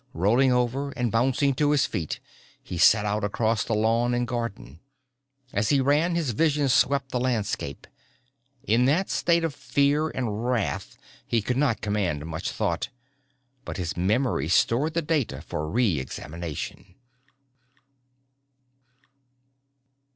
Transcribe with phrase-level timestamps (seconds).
[0.15, 2.19] Rolling over and bouncing to his feet
[2.63, 4.79] he set out across lawn and garden.
[5.53, 7.85] As he ran his vision swept the landscape.
[8.63, 12.89] In that state of fear and wrath he could not command much thought
[13.63, 16.95] but his memory stored the data for re examination.